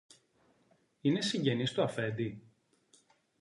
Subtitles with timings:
[1.01, 2.43] Είναι συγγενής του αφέντη;